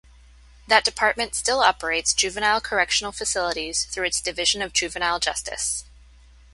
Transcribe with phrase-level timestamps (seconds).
[0.65, 5.85] That department still operates juvenile correctional facilities through its Division of Juvenile Justice.